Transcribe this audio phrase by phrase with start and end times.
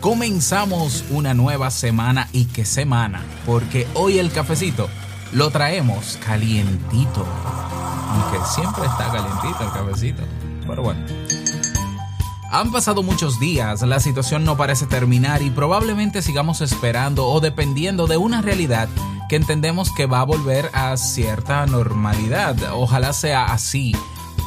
[0.00, 4.88] Comenzamos una nueva semana y qué semana, porque hoy el cafecito
[5.32, 7.26] lo traemos calientito.
[8.08, 10.22] Aunque siempre está calientito el cafecito.
[10.66, 11.04] Pero bueno.
[12.50, 18.06] Han pasado muchos días, la situación no parece terminar y probablemente sigamos esperando o dependiendo
[18.06, 18.88] de una realidad
[19.28, 22.56] que entendemos que va a volver a cierta normalidad.
[22.72, 23.94] Ojalá sea así.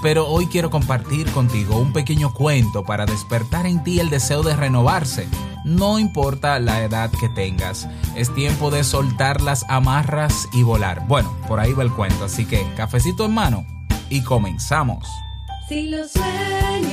[0.03, 4.53] Pero hoy quiero compartir contigo un pequeño cuento para despertar en ti el deseo de
[4.53, 5.29] renovarse.
[5.63, 11.07] No importa la edad que tengas, es tiempo de soltar las amarras y volar.
[11.07, 13.65] Bueno, por ahí va el cuento, así que cafecito en mano
[14.09, 15.07] y comenzamos.
[15.69, 16.92] Si lo sueñas,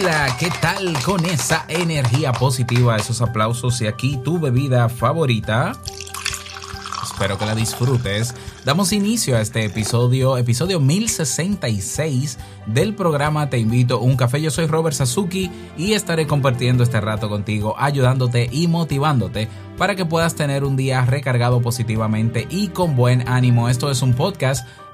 [0.00, 5.72] Hola, ¿qué tal con esa energía positiva, esos aplausos y aquí tu bebida favorita?
[7.02, 8.32] Espero que la disfrutes.
[8.64, 14.40] Damos inicio a este episodio, episodio 1066 del programa Te invito a un café.
[14.40, 20.06] Yo soy Robert Sasuki y estaré compartiendo este rato contigo, ayudándote y motivándote para que
[20.06, 23.68] puedas tener un día recargado positivamente y con buen ánimo.
[23.68, 24.64] Esto es un podcast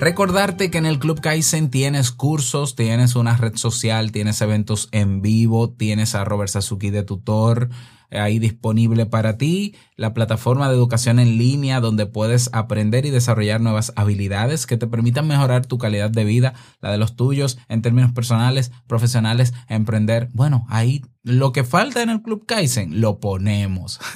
[0.00, 5.22] Recordarte que en el Club Kaizen tienes cursos, tienes una red social, tienes eventos en
[5.22, 7.68] vivo, tienes a Robert Sasuki de tutor
[8.10, 13.10] eh, ahí disponible para ti, la plataforma de educación en línea donde puedes aprender y
[13.10, 17.58] desarrollar nuevas habilidades que te permitan mejorar tu calidad de vida, la de los tuyos
[17.68, 20.28] en términos personales, profesionales, emprender.
[20.32, 24.00] Bueno, ahí lo que falta en el Club Kaizen lo ponemos.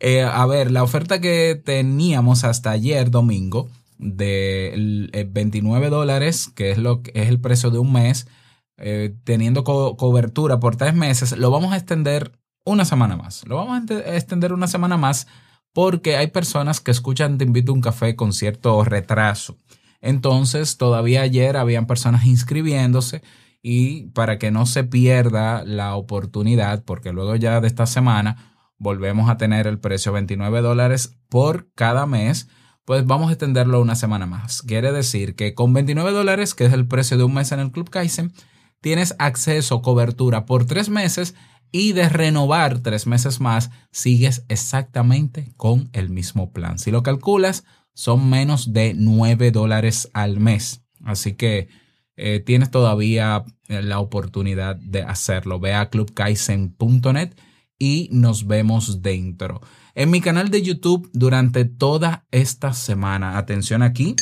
[0.00, 3.68] Eh, a ver, la oferta que teníamos hasta ayer domingo
[3.98, 8.28] de 29 dólares, que es lo que es el precio de un mes,
[8.76, 12.32] eh, teniendo co cobertura por tres meses, lo vamos a extender
[12.64, 13.46] una semana más.
[13.46, 15.26] Lo vamos a extender una semana más
[15.72, 19.58] porque hay personas que escuchan Te invito a un café con cierto retraso.
[20.00, 23.22] Entonces, todavía ayer habían personas inscribiéndose
[23.62, 29.28] y para que no se pierda la oportunidad, porque luego ya de esta semana volvemos
[29.28, 32.48] a tener el precio 29 dólares por cada mes
[32.88, 34.62] pues vamos a extenderlo una semana más.
[34.62, 37.70] Quiere decir que con 29 dólares, que es el precio de un mes en el
[37.70, 38.32] Club Kaizen,
[38.80, 41.34] tienes acceso, cobertura por tres meses
[41.70, 46.78] y de renovar tres meses más, sigues exactamente con el mismo plan.
[46.78, 50.80] Si lo calculas, son menos de 9 dólares al mes.
[51.04, 51.68] Así que
[52.16, 55.60] eh, tienes todavía la oportunidad de hacerlo.
[55.60, 57.34] Ve a clubkaizen.net
[57.78, 59.60] y nos vemos dentro.
[59.98, 64.14] En mi canal de YouTube durante toda esta semana, atención aquí,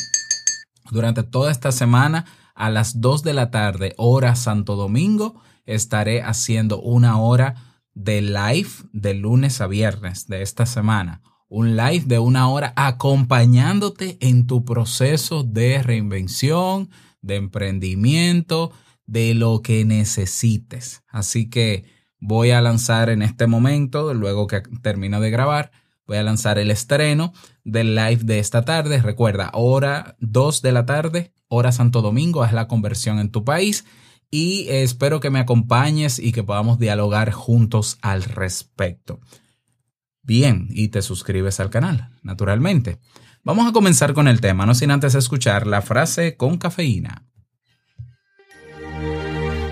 [0.89, 6.81] durante toda esta semana a las 2 de la tarde, hora Santo Domingo, estaré haciendo
[6.81, 11.21] una hora de live de lunes a viernes de esta semana.
[11.47, 16.89] Un live de una hora acompañándote en tu proceso de reinvención,
[17.21, 18.71] de emprendimiento,
[19.05, 21.03] de lo que necesites.
[21.07, 25.71] Así que voy a lanzar en este momento, luego que termino de grabar,
[26.05, 27.33] voy a lanzar el estreno
[27.63, 29.01] del live de esta tarde.
[29.01, 33.85] Recuerda, hora 2 de la tarde, hora Santo Domingo, es la conversión en tu país.
[34.29, 39.21] Y espero que me acompañes y que podamos dialogar juntos al respecto.
[40.21, 42.99] Bien, y te suscribes al canal, naturalmente.
[43.43, 47.25] Vamos a comenzar con el tema, no sin antes escuchar la frase con cafeína.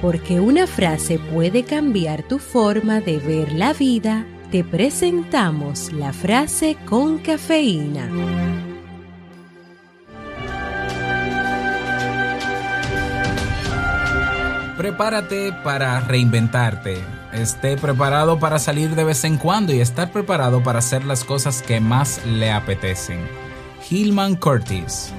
[0.05, 6.77] Porque una frase puede cambiar tu forma de ver la vida, te presentamos la frase
[6.85, 8.07] con cafeína.
[14.77, 16.99] Prepárate para reinventarte.
[17.33, 21.63] Esté preparado para salir de vez en cuando y estar preparado para hacer las cosas
[21.63, 23.21] que más le apetecen.
[23.89, 25.11] Hillman Curtis.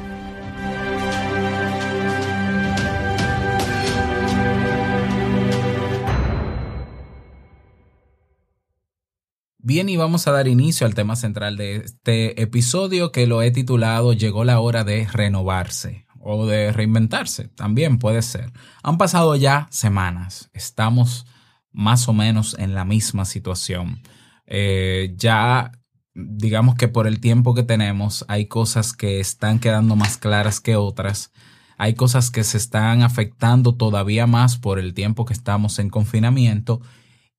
[9.69, 13.51] Bien, y vamos a dar inicio al tema central de este episodio que lo he
[13.51, 17.49] titulado Llegó la hora de renovarse o de reinventarse.
[17.49, 18.53] También puede ser.
[18.85, 20.51] Han pasado ya semanas.
[20.53, 21.27] Estamos
[21.73, 24.03] más o menos en la misma situación.
[24.47, 25.73] Eh, ya,
[26.15, 30.77] digamos que por el tiempo que tenemos, hay cosas que están quedando más claras que
[30.77, 31.33] otras.
[31.77, 36.83] Hay cosas que se están afectando todavía más por el tiempo que estamos en confinamiento.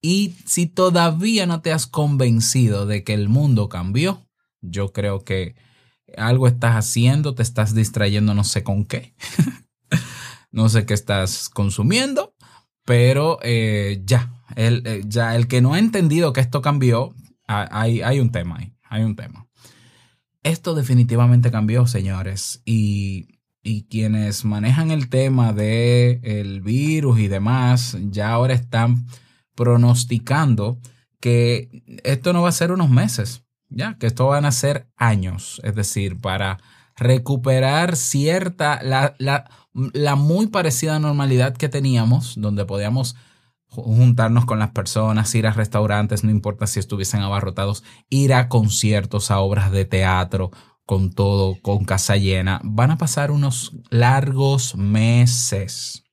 [0.01, 4.27] Y si todavía no te has convencido de que el mundo cambió,
[4.61, 5.55] yo creo que
[6.15, 9.15] algo estás haciendo, te estás distrayendo no sé con qué.
[10.51, 12.33] no sé qué estás consumiendo,
[12.85, 17.13] pero eh, ya, el, eh, ya el que no ha entendido que esto cambió,
[17.47, 19.47] ha- hay, hay un tema ahí, hay un tema.
[20.43, 27.97] Esto definitivamente cambió, señores, y, y quienes manejan el tema del el virus y demás,
[28.09, 29.05] ya ahora están
[29.57, 30.79] pronosticando
[31.19, 35.59] que esto no va a ser unos meses, ya, que esto van a ser años,
[35.63, 36.59] es decir, para
[36.95, 43.15] recuperar cierta, la, la, la muy parecida normalidad que teníamos, donde podíamos
[43.67, 48.47] ju- juntarnos con las personas, ir a restaurantes, no importa si estuviesen abarrotados, ir a
[48.47, 50.51] conciertos, a obras de teatro,
[50.85, 56.03] con todo, con casa llena, van a pasar unos largos meses.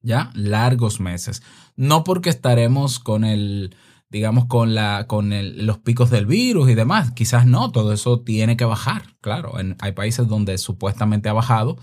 [0.00, 0.30] ¿Ya?
[0.34, 1.42] Largos meses.
[1.78, 3.74] No porque estaremos con el,
[4.10, 7.12] digamos, con la, con el- los picos del virus y demás.
[7.12, 9.16] Quizás no, todo eso tiene que bajar.
[9.20, 11.78] Claro, hay países donde supuestamente ha bajado,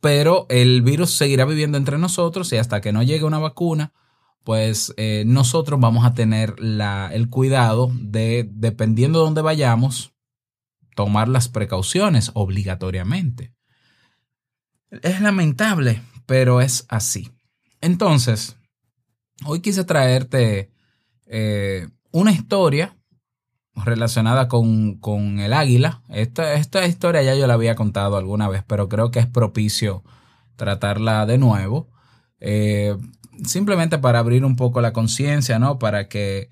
[0.00, 3.92] pero el virus seguirá viviendo entre nosotros y hasta que no llegue una vacuna,
[4.42, 10.12] pues eh, nosotros vamos a tener la, el cuidado de, dependiendo de dónde vayamos,
[10.96, 13.54] tomar las precauciones obligatoriamente.
[15.02, 17.30] Es lamentable, pero es así.
[17.80, 18.56] Entonces,
[19.44, 20.70] hoy quise traerte
[21.26, 22.96] eh, una historia
[23.74, 26.02] relacionada con, con el águila.
[26.08, 30.02] Esta, esta historia ya yo la había contado alguna vez, pero creo que es propicio
[30.56, 31.88] tratarla de nuevo.
[32.40, 32.96] Eh,
[33.44, 35.78] simplemente para abrir un poco la conciencia, ¿no?
[35.78, 36.50] Para que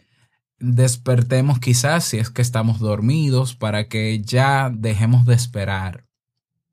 [0.59, 6.05] despertemos quizás si es que estamos dormidos, para que ya dejemos de esperar.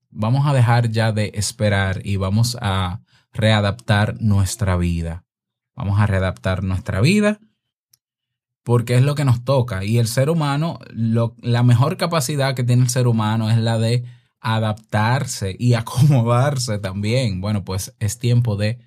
[0.09, 3.01] Vamos a dejar ya de esperar y vamos a
[3.33, 5.24] readaptar nuestra vida.
[5.75, 7.39] Vamos a readaptar nuestra vida
[8.63, 9.83] porque es lo que nos toca.
[9.83, 13.77] Y el ser humano, lo- la mejor capacidad que tiene el ser humano es la
[13.77, 14.03] de
[14.41, 17.41] adaptarse y acomodarse también.
[17.41, 18.79] Bueno, pues es tiempo de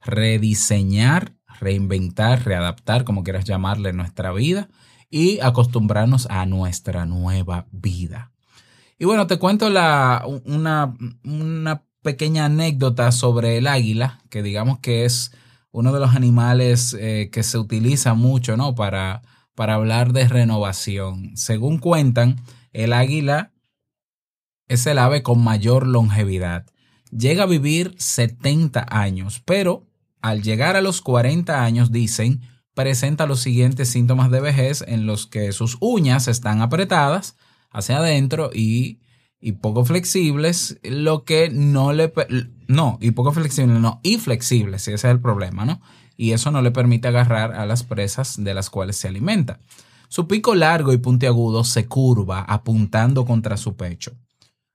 [0.00, 4.68] rediseñar, reinventar, readaptar, como quieras llamarle, nuestra vida
[5.08, 8.32] y acostumbrarnos a nuestra nueva vida.
[8.98, 15.04] Y bueno, te cuento la, una, una pequeña anécdota sobre el águila, que digamos que
[15.04, 15.32] es
[15.72, 18.74] uno de los animales eh, que se utiliza mucho, ¿no?
[18.74, 19.22] Para,
[19.54, 21.36] para hablar de renovación.
[21.36, 22.36] Según cuentan,
[22.72, 23.52] el águila
[24.68, 26.66] es el ave con mayor longevidad.
[27.10, 29.86] Llega a vivir 70 años, pero
[30.22, 32.42] al llegar a los 40 años, dicen,
[32.74, 37.36] presenta los siguientes síntomas de vejez en los que sus uñas están apretadas
[37.70, 39.00] hacia adentro y,
[39.44, 42.12] y poco flexibles, lo que no le...
[42.68, 45.82] No, y poco flexibles, no, y flexibles, ese es el problema, ¿no?
[46.16, 49.58] Y eso no le permite agarrar a las presas de las cuales se alimenta.
[50.08, 54.12] Su pico largo y puntiagudo se curva apuntando contra su pecho.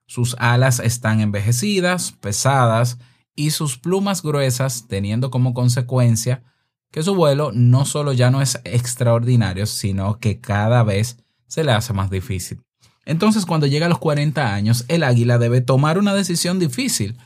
[0.06, 2.98] Sus alas están envejecidas, pesadas
[3.34, 6.42] y sus plumas gruesas, teniendo como consecuencia
[6.90, 11.72] que su vuelo no solo ya no es extraordinario, sino que cada vez se le
[11.72, 12.60] hace más difícil.
[13.08, 17.16] Entonces, cuando llega a los 40 años, el águila debe tomar una decisión difícil.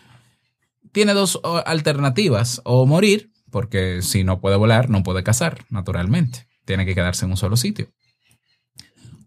[0.93, 6.47] Tiene dos alternativas, o morir, porque si no puede volar, no puede cazar, naturalmente.
[6.65, 7.89] Tiene que quedarse en un solo sitio.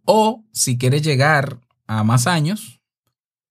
[0.06, 2.80] O si quiere llegar a más años,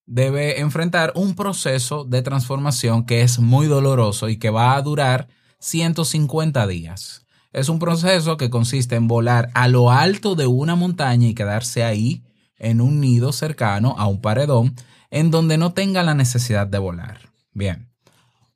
[0.06, 5.28] debe enfrentar un proceso de transformación que es muy doloroso y que va a durar
[5.58, 7.26] 150 días.
[7.52, 11.84] Es un proceso que consiste en volar a lo alto de una montaña y quedarse
[11.84, 12.22] ahí
[12.58, 14.74] en un nido cercano a un paredón
[15.10, 17.30] en donde no tenga la necesidad de volar.
[17.52, 17.88] Bien,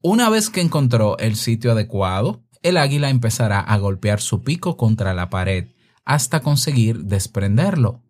[0.02, 5.14] una vez que encontró el sitio adecuado, el águila empezará a golpear su pico contra
[5.14, 5.68] la pared
[6.04, 8.02] hasta conseguir desprenderlo.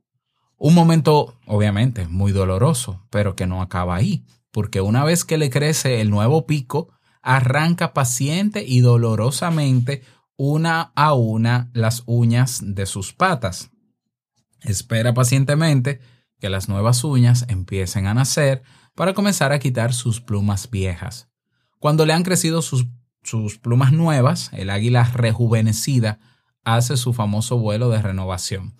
[0.57, 5.51] Un momento, obviamente, muy doloroso, pero que no acaba ahí, porque una vez que le
[5.51, 6.89] crece el nuevo pico,
[7.23, 10.03] arranca paciente y dolorosamente
[10.37, 13.71] una a una las uñas de sus patas.
[14.63, 16.01] Espera pacientemente
[16.39, 18.63] que las nuevas uñas empiecen a nacer
[18.95, 21.29] para comenzar a quitar sus plumas viejas.
[21.79, 22.87] Cuando le han crecido sus,
[23.23, 26.19] sus plumas nuevas, el águila rejuvenecida
[26.65, 28.75] hace su famoso vuelo de renovación.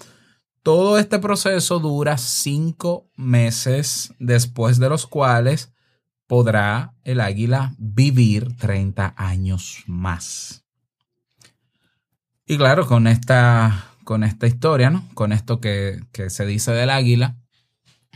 [0.63, 5.73] Todo este proceso dura cinco meses, después de los cuales
[6.27, 10.65] podrá el águila vivir 30 años más.
[12.45, 15.07] Y claro, con esta, con esta historia, ¿no?
[15.13, 17.37] con esto que, que se dice del águila,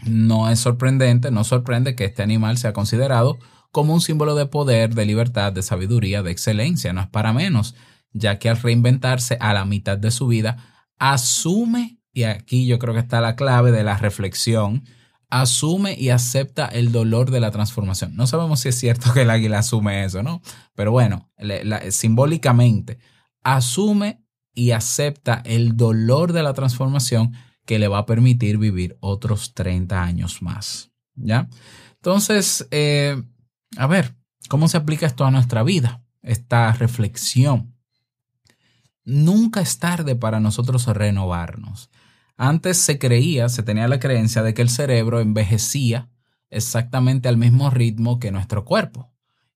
[0.07, 3.39] no es sorprendente, no sorprende que este animal sea considerado
[3.73, 6.95] como un símbolo de poder, de libertad, de sabiduría, de excelencia.
[6.95, 7.75] No es para menos,
[8.15, 10.65] ya que al reinventarse a la mitad de su vida,
[10.99, 14.85] asume, y aquí yo creo que está la clave de la reflexión,
[15.29, 18.17] asume y acepta el dolor de la transformación.
[18.17, 20.41] No sabemos si es cierto que el águila asume eso, ¿no?
[20.75, 21.31] Pero bueno,
[21.91, 22.99] simbólicamente,
[23.43, 24.22] asume
[24.55, 27.33] y acepta el dolor de la transformación
[27.65, 30.91] que le va a permitir vivir otros 30 años más.
[31.15, 31.49] ¿Ya?
[31.97, 33.23] Entonces, eh,
[33.77, 34.15] a ver,
[34.49, 36.05] ¿cómo se aplica esto a nuestra vida?
[36.23, 37.77] Esta reflexión.
[39.05, 41.91] Nunca es tarde para nosotros renovarnos.
[42.37, 46.11] Antes se creía, se tenía la creencia de que el cerebro envejecía
[46.51, 49.12] exactamente al mismo ritmo que nuestro cuerpo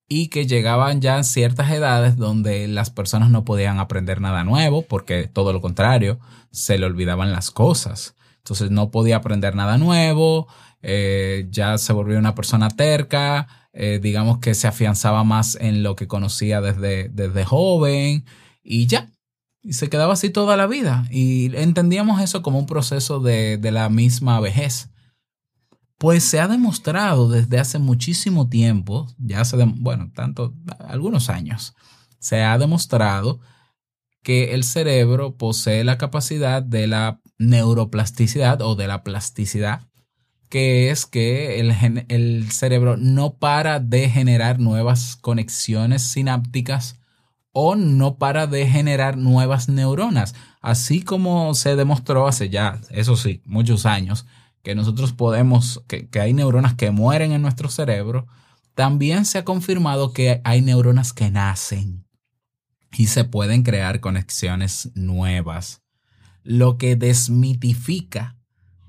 [0.09, 5.29] y que llegaban ya ciertas edades donde las personas no podían aprender nada nuevo porque
[5.29, 6.19] todo lo contrario,
[6.51, 8.15] se le olvidaban las cosas.
[8.39, 10.47] Entonces no podía aprender nada nuevo,
[10.83, 15.97] eh, ya se volvió una persona terca, eh, digamos que se afianzaba más en lo
[15.97, 18.25] que conocía desde, desde joven
[18.63, 19.11] y ya.
[19.63, 21.09] Y se quedaba así toda la vida.
[21.11, 24.91] Y entendíamos eso como un proceso de, de la misma vejez.
[25.99, 31.75] Pues se ha demostrado desde hace muchísimo tiempo, ya hace, bueno, tanto, algunos años,
[32.19, 33.41] se ha demostrado
[34.23, 39.89] que el cerebro posee la capacidad de la neuroplasticidad o de la plasticidad,
[40.51, 41.75] que es que el,
[42.09, 46.99] el cerebro no para de generar nuevas conexiones sinápticas
[47.53, 53.41] o no para de generar nuevas neuronas, así como se demostró hace ya, eso sí,
[53.47, 54.27] muchos años,
[54.67, 58.27] que nosotros podemos, que, que hay neuronas que mueren en nuestro cerebro,
[58.75, 62.05] también se ha confirmado que hay neuronas que nacen
[62.91, 65.83] y se pueden crear conexiones nuevas,
[66.43, 68.39] lo que desmitifica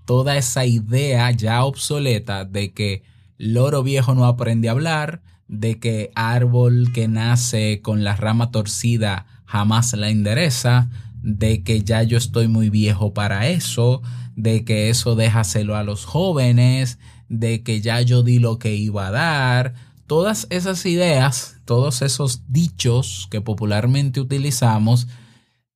[0.08, 3.04] toda esa idea ya obsoleta de que
[3.38, 9.28] loro viejo no aprende a hablar, de que árbol que nace con la rama torcida
[9.46, 10.90] jamás la endereza,
[11.22, 14.02] de que ya yo estoy muy viejo para eso,
[14.38, 19.08] de que eso déjaselo a los jóvenes, de que ya yo di lo que iba
[19.08, 19.74] a dar.
[20.06, 25.08] Todas esas ideas, todos esos dichos que popularmente utilizamos,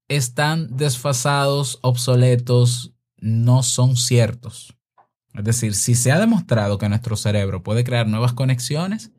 [0.08, 4.78] están desfasados, obsoletos, no son ciertos.
[5.34, 9.12] Es decir, si se ha demostrado que nuestro cerebro puede crear nuevas conexiones,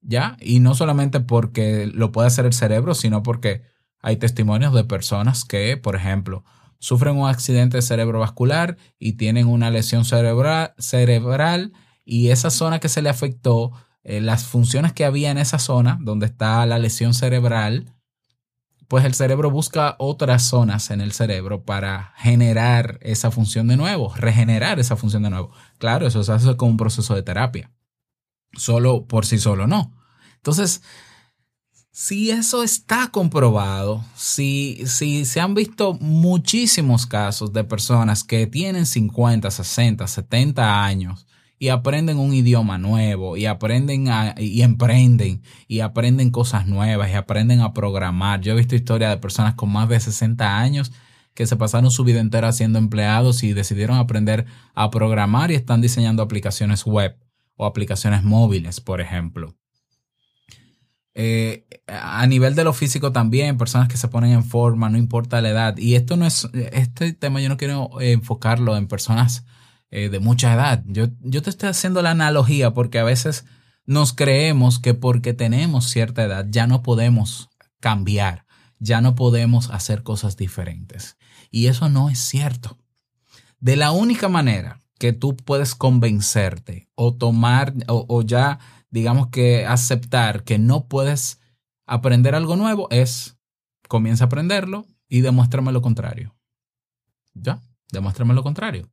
[0.00, 0.36] ¿ya?
[0.40, 3.62] Y no solamente porque lo puede hacer el cerebro, sino porque
[4.00, 6.44] hay testimonios de personas que, por ejemplo,
[6.82, 11.72] sufren un accidente cerebrovascular y tienen una lesión cerebra- cerebral
[12.04, 13.70] y esa zona que se le afectó,
[14.02, 17.94] eh, las funciones que había en esa zona donde está la lesión cerebral,
[18.88, 24.12] pues el cerebro busca otras zonas en el cerebro para generar esa función de nuevo,
[24.16, 25.52] regenerar esa función de nuevo.
[25.78, 27.70] Claro, eso se hace con un proceso de terapia.
[28.54, 29.94] Solo por sí solo no.
[30.34, 30.82] Entonces,
[31.94, 38.86] si eso está comprobado, si, si se han visto muchísimos casos de personas que tienen
[38.86, 41.26] 50, 60, 70 años
[41.58, 47.14] y aprenden un idioma nuevo y aprenden a- y emprenden y aprenden cosas nuevas y
[47.14, 48.40] aprenden a programar.
[48.40, 50.92] Yo he visto historias de personas con más de 60 años
[51.34, 55.80] que se pasaron su vida entera siendo empleados y decidieron aprender a programar y están
[55.82, 57.16] diseñando aplicaciones web
[57.56, 59.54] o aplicaciones móviles, por ejemplo.
[61.14, 65.42] Eh, a nivel de lo físico también, personas que se ponen en forma, no importa
[65.42, 65.76] la edad.
[65.76, 69.44] Y esto no es, este tema yo no quiero eh, enfocarlo en personas
[69.90, 70.82] eh, de mucha edad.
[70.86, 73.44] Yo, yo te estoy haciendo la analogía porque a veces
[73.84, 77.50] nos creemos que porque tenemos cierta edad ya no podemos
[77.80, 78.46] cambiar,
[78.78, 81.18] ya no podemos hacer cosas diferentes.
[81.50, 82.78] Y eso no es cierto.
[83.60, 88.60] De la única manera que tú puedes convencerte o tomar o, o ya
[88.92, 91.40] digamos que aceptar que no puedes
[91.86, 93.36] aprender algo nuevo es
[93.88, 96.36] comienza a aprenderlo y demuéstrame lo contrario.
[97.34, 98.90] Ya, demuéstrame lo contrario.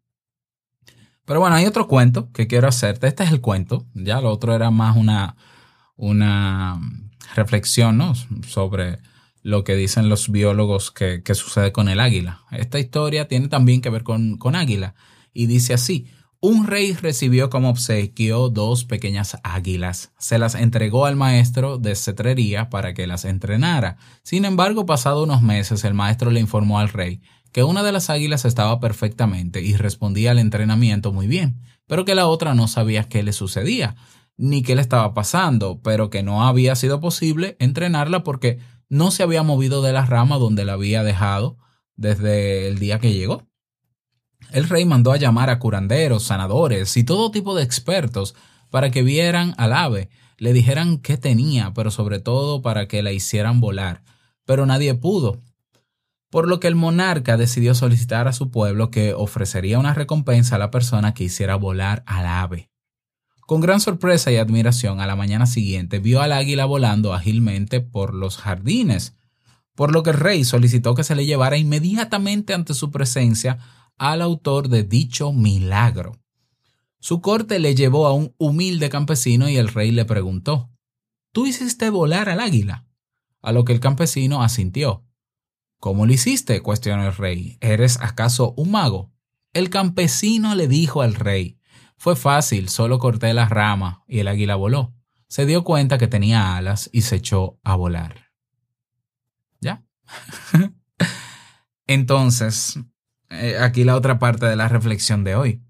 [1.26, 3.08] Pero bueno, hay otro cuento que quiero hacerte.
[3.08, 3.86] Este es el cuento.
[3.94, 5.36] Ya lo otro era más una,
[5.96, 6.82] una
[7.36, 8.16] reflexión ¿no?
[8.48, 9.00] sobre
[9.42, 12.42] lo que dicen los biólogos que, sucede con el águila.
[12.52, 14.96] Esta historia tiene también que ver con, con águila.
[15.34, 16.08] Y dice así,
[16.42, 20.14] un rey recibió como obsequio dos pequeñas águilas.
[20.18, 23.98] Se las entregó al maestro de cetrería para que las entrenara.
[24.24, 28.10] Sin embargo, pasado unos meses, el maestro le informó al rey que una de las
[28.10, 33.10] águilas estaba perfectamente y respondía al entrenamiento muy bien, pero que la otra no sabía
[33.10, 33.96] qué le sucedía,
[34.38, 39.24] ni qué le estaba pasando, pero que no había sido posible entrenarla porque no se
[39.24, 41.58] había movido de la rama donde la había dejado
[41.96, 43.49] desde el día que llegó.
[44.52, 48.36] El rey mandó a llamar a curanderos, sanadores y todo tipo de expertos
[48.70, 53.12] para que vieran al ave, le dijeran qué tenía, pero sobre todo para que la
[53.12, 54.04] hicieran volar.
[54.46, 55.42] Pero nadie pudo,
[56.30, 60.60] por lo que el monarca decidió solicitar a su pueblo que ofrecería una recompensa a
[60.60, 62.70] la persona que hiciera volar al ave.
[63.42, 68.14] Con gran sorpresa y admiración, a la mañana siguiente vio al águila volando ágilmente por
[68.14, 69.16] los jardines,
[69.76, 73.58] por lo que el rey solicitó que se le llevara inmediatamente ante su presencia
[74.00, 76.20] al autor de dicho milagro.
[77.00, 80.72] Su corte le llevó a un humilde campesino y el rey le preguntó
[81.32, 82.88] ¿Tú hiciste volar al águila?
[83.42, 85.06] A lo que el campesino asintió.
[85.80, 86.62] ¿Cómo lo hiciste?
[86.62, 87.58] cuestionó el rey.
[87.62, 89.14] ¿Eres acaso un mago?
[89.54, 91.60] El campesino le dijo al rey.
[91.98, 94.94] Fue fácil, solo corté la rama y el águila voló.
[95.28, 98.32] Se dio cuenta que tenía alas y se echó a volar.
[99.62, 99.86] ¿Ya?
[101.88, 102.80] Entonces,
[103.30, 105.64] eh, aquí la otra parte de la reflexión de hoy.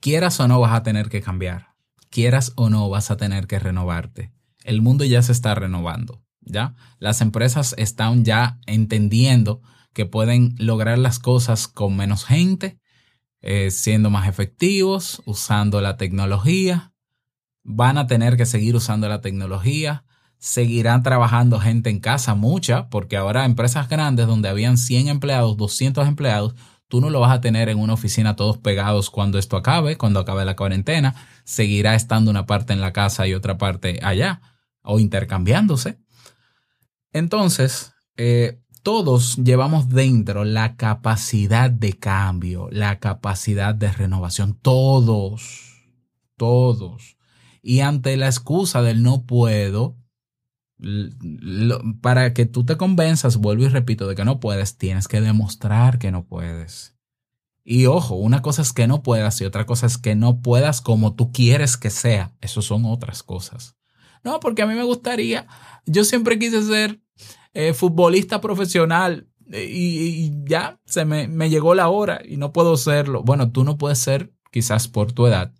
[0.00, 1.74] Quieras o no vas a tener que cambiar.
[2.10, 4.32] Quieras o no vas a tener que renovarte.
[4.64, 6.22] El mundo ya se está renovando.
[6.40, 6.74] ¿ya?
[6.98, 9.60] Las empresas están ya entendiendo
[9.92, 12.78] que pueden lograr las cosas con menos gente,
[13.40, 16.92] eh, siendo más efectivos, usando la tecnología.
[17.64, 20.04] Van a tener que seguir usando la tecnología.
[20.38, 26.06] Seguirán trabajando gente en casa, mucha, porque ahora empresas grandes donde habían 100 empleados, 200
[26.06, 26.54] empleados,
[26.86, 30.20] tú no lo vas a tener en una oficina todos pegados cuando esto acabe, cuando
[30.20, 31.14] acabe la cuarentena.
[31.44, 34.40] Seguirá estando una parte en la casa y otra parte allá,
[34.82, 35.98] o intercambiándose.
[37.12, 45.84] Entonces, eh, todos llevamos dentro la capacidad de cambio, la capacidad de renovación, todos,
[46.36, 47.16] todos.
[47.60, 49.96] Y ante la excusa del no puedo,
[52.00, 55.98] para que tú te convenzas, vuelvo y repito, de que no puedes, tienes que demostrar
[55.98, 56.96] que no puedes.
[57.64, 60.80] Y ojo, una cosa es que no puedas y otra cosa es que no puedas
[60.80, 62.34] como tú quieres que sea.
[62.40, 63.76] Eso son otras cosas.
[64.24, 65.46] No, porque a mí me gustaría,
[65.84, 67.00] yo siempre quise ser
[67.52, 72.52] eh, futbolista profesional eh, y, y ya se me, me llegó la hora y no
[72.52, 73.22] puedo serlo.
[73.22, 75.52] Bueno, tú no puedes ser, quizás por tu edad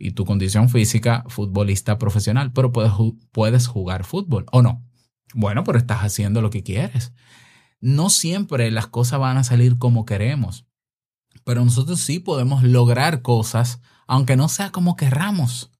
[0.00, 2.92] y tu condición física, futbolista profesional, pero puedes,
[3.30, 4.82] puedes jugar fútbol o no.
[5.34, 7.12] Bueno, pero estás haciendo lo que quieres.
[7.80, 10.66] No siempre las cosas van a salir como queremos,
[11.44, 15.70] pero nosotros sí podemos lograr cosas, aunque no sea como querramos.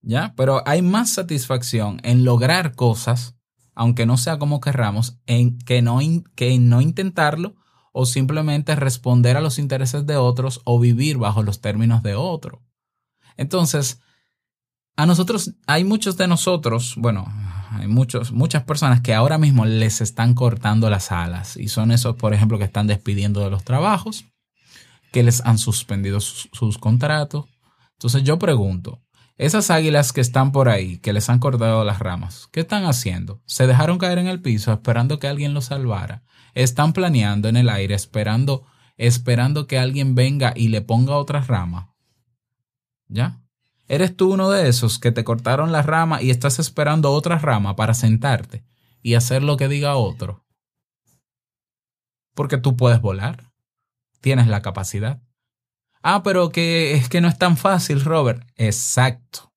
[0.00, 0.32] ¿Ya?
[0.36, 3.34] Pero hay más satisfacción en lograr cosas,
[3.74, 5.98] aunque no sea como querramos, en que no,
[6.36, 7.56] que en no intentarlo
[7.92, 12.62] o simplemente responder a los intereses de otros o vivir bajo los términos de otro.
[13.40, 14.02] Entonces,
[14.96, 17.26] a nosotros, hay muchos de nosotros, bueno,
[17.70, 22.16] hay muchos, muchas personas que ahora mismo les están cortando las alas y son esos,
[22.16, 24.26] por ejemplo, que están despidiendo de los trabajos,
[25.10, 27.46] que les han suspendido sus, contratos.
[27.92, 29.00] Entonces yo pregunto,
[29.38, 33.40] esas águilas que están por ahí, que les han cortado las ramas, ¿qué están haciendo?
[33.46, 36.24] ¿Se dejaron caer en el piso esperando que alguien los salvara?
[36.52, 38.66] ¿Están planeando en el aire esperando,
[38.98, 41.89] esperando que alguien venga y le ponga otra rama?
[43.10, 43.42] ¿Ya?
[43.88, 47.74] ¿Eres tú uno de esos que te cortaron la rama y estás esperando otra rama
[47.74, 48.64] para sentarte
[49.02, 50.46] y hacer lo que diga otro?
[52.34, 53.50] Porque tú puedes volar.
[54.20, 55.20] Tienes la capacidad.
[56.02, 58.46] Ah, pero que es que no es tan fácil, Robert.
[58.56, 59.52] Exacto.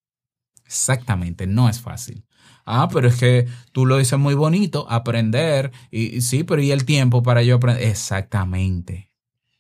[0.66, 2.26] Exactamente, no es fácil.
[2.66, 5.72] Ah, pero es que tú lo dices muy bonito, aprender.
[5.92, 7.88] Y, sí, pero ¿y el tiempo para yo aprender?
[7.88, 9.12] Exactamente.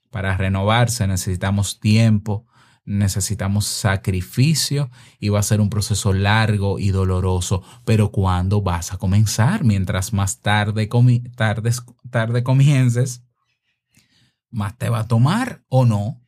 [0.10, 2.48] Para renovarse necesitamos tiempo,
[2.86, 7.64] necesitamos sacrificio y va a ser un proceso largo y doloroso.
[7.86, 9.64] Pero ¿cuándo vas a comenzar?
[9.64, 13.24] Mientras más tarde, comi- tardes- tarde comiences,
[14.52, 16.20] más te va a tomar o no.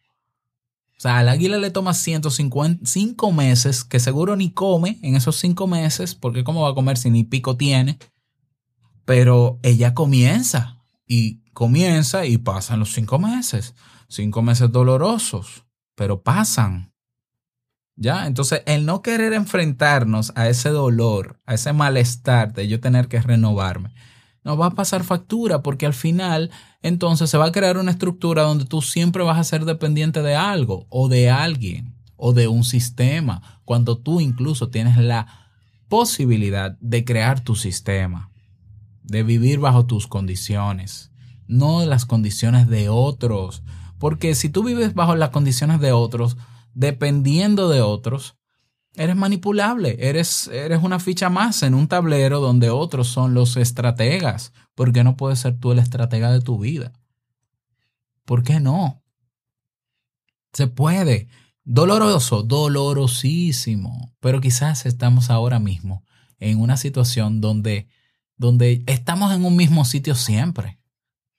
[0.97, 5.67] O sea, al águila le toma 155 meses, que seguro ni come en esos 5
[5.67, 7.99] meses, porque ¿cómo va a comer si ni pico tiene?
[9.05, 13.75] Pero ella comienza Y comienza y pasan los cinco meses.
[14.09, 15.64] Cinco meses dolorosos,
[15.95, 16.93] pero pasan.
[17.97, 18.27] ¿Ya?
[18.27, 23.21] Entonces, el no querer enfrentarnos a ese dolor, a ese malestar de yo tener que
[23.21, 23.93] renovarme,
[24.43, 28.43] nos va a pasar factura porque al final, entonces se va a crear una estructura
[28.43, 32.63] donde tú siempre vas a ser dependiente de algo o de alguien o de un
[32.63, 35.27] sistema, cuando tú incluso tienes la
[35.89, 38.29] posibilidad de crear tu sistema,
[39.03, 41.11] de vivir bajo tus condiciones,
[41.47, 43.63] no las condiciones de otros.
[44.05, 46.37] Porque si tú vives bajo las condiciones de otros,
[46.75, 48.35] dependiendo de otros,
[48.93, 54.53] eres manipulable, eres, eres una ficha más en un tablero donde otros son los estrategas.
[54.75, 56.93] ¿Por qué no puedes ser tú el estratega de tu vida?
[58.25, 59.01] ¿Por qué no?
[60.53, 61.27] Se puede.
[61.63, 64.13] Doloroso, dolorosísimo.
[64.19, 66.03] Pero quizás estamos ahora mismo
[66.37, 67.87] en una situación donde,
[68.37, 70.77] donde estamos en un mismo sitio siempre.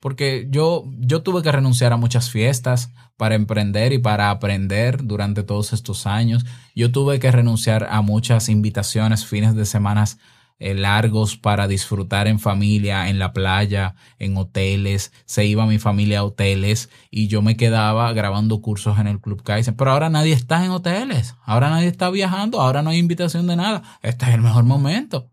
[0.01, 5.43] Porque yo, yo tuve que renunciar a muchas fiestas para emprender y para aprender durante
[5.43, 6.45] todos estos años.
[6.75, 10.19] Yo tuve que renunciar a muchas invitaciones, fines de semanas
[10.59, 15.13] eh, largos para disfrutar en familia, en la playa, en hoteles.
[15.27, 19.43] Se iba mi familia a hoteles y yo me quedaba grabando cursos en el Club
[19.43, 19.77] Kaizen.
[19.77, 23.57] Pero ahora nadie está en hoteles, ahora nadie está viajando, ahora no hay invitación de
[23.57, 23.83] nada.
[24.01, 25.31] Este es el mejor momento.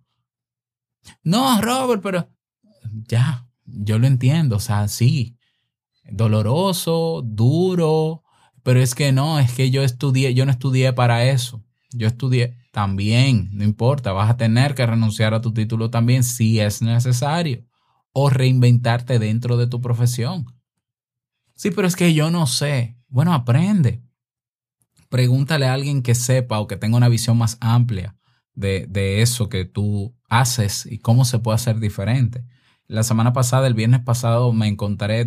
[1.23, 2.29] No, Robert, pero
[3.07, 5.37] ya, yo lo entiendo, o sea, sí,
[6.09, 8.23] doloroso, duro,
[8.63, 11.63] pero es que no, es que yo estudié, yo no estudié para eso.
[11.91, 16.59] Yo estudié también, no importa, vas a tener que renunciar a tu título también si
[16.59, 17.65] es necesario
[18.13, 20.45] o reinventarte dentro de tu profesión.
[21.55, 22.97] Sí, pero es que yo no sé.
[23.07, 24.01] Bueno, aprende.
[25.09, 28.15] Pregúntale a alguien que sepa o que tenga una visión más amplia
[28.55, 32.43] de, de eso que tú haces y cómo se puede hacer diferente.
[32.93, 35.25] La semana pasada, el viernes pasado, me encontré,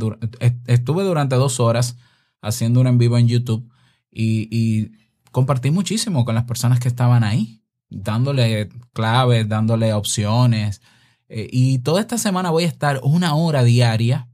[0.68, 1.96] estuve durante dos horas
[2.40, 3.68] haciendo un en vivo en YouTube
[4.08, 4.92] y, y
[5.32, 10.80] compartí muchísimo con las personas que estaban ahí, dándole claves, dándole opciones.
[11.28, 14.28] Eh, y toda esta semana voy a estar una hora diaria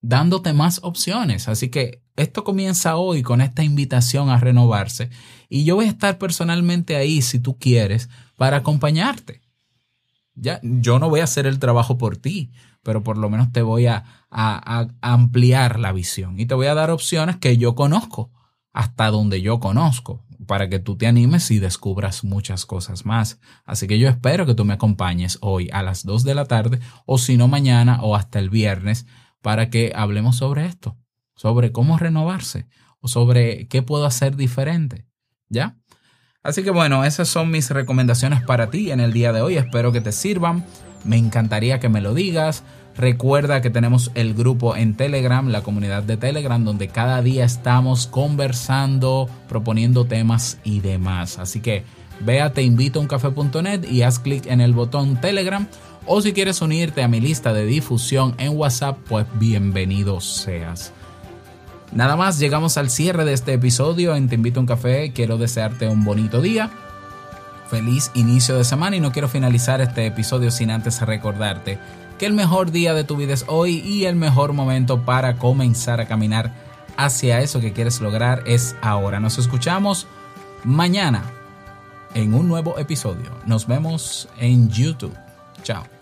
[0.00, 1.46] dándote más opciones.
[1.46, 5.08] Así que esto comienza hoy con esta invitación a renovarse.
[5.48, 9.40] Y yo voy a estar personalmente ahí, si tú quieres, para acompañarte.
[10.34, 12.50] Ya, yo no voy a hacer el trabajo por ti,
[12.82, 16.66] pero por lo menos te voy a, a- a ampliar la visión y te voy
[16.66, 18.30] a dar opciones que yo conozco,
[18.72, 23.38] hasta donde yo conozco, para que tú te animes y descubras muchas cosas más.
[23.64, 26.80] Así que yo espero que tú me acompañes hoy a las 2 de la tarde,
[27.06, 29.06] o si no mañana o hasta el viernes,
[29.42, 30.96] para que hablemos sobre esto,
[31.36, 32.66] sobre cómo renovarse
[33.00, 35.06] o sobre qué puedo hacer diferente.
[35.48, 35.76] ¿Ya?
[36.42, 39.56] Así que bueno, esas son mis recomendaciones para ti en el día de hoy.
[39.58, 40.64] Espero que te sirvan.
[41.04, 42.62] Me encantaría que me lo digas.
[42.96, 48.06] Recuerda que tenemos el grupo en Telegram, la comunidad de Telegram, donde cada día estamos
[48.06, 51.38] conversando, proponiendo temas y demás.
[51.38, 51.84] Así que
[52.20, 55.66] ve a teinvitouncafe.net y haz clic en el botón Telegram.
[56.04, 60.92] O si quieres unirte a mi lista de difusión en WhatsApp, pues bienvenido seas.
[61.92, 65.12] Nada más, llegamos al cierre de este episodio en Te Invito a un Café.
[65.14, 66.70] Quiero desearte un bonito día.
[67.72, 71.78] Feliz inicio de semana y no quiero finalizar este episodio sin antes recordarte
[72.18, 75.98] que el mejor día de tu vida es hoy y el mejor momento para comenzar
[75.98, 76.52] a caminar
[76.98, 79.20] hacia eso que quieres lograr es ahora.
[79.20, 80.06] Nos escuchamos
[80.64, 81.22] mañana
[82.12, 83.30] en un nuevo episodio.
[83.46, 85.16] Nos vemos en YouTube.
[85.62, 86.01] Chao.